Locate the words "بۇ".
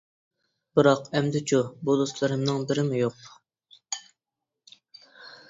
1.89-1.97